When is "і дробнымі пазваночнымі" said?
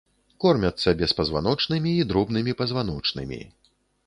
1.99-3.41